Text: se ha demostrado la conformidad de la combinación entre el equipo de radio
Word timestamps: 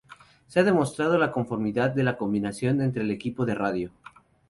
se 0.47 0.59
ha 0.59 0.63
demostrado 0.63 1.19
la 1.19 1.31
conformidad 1.31 1.91
de 1.91 2.01
la 2.01 2.17
combinación 2.17 2.81
entre 2.81 3.03
el 3.03 3.11
equipo 3.11 3.45
de 3.45 3.53
radio 3.53 3.91